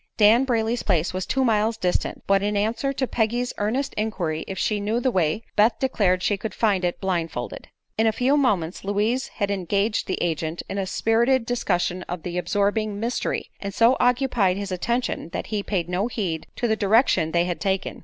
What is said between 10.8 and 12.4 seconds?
spirited discussion of the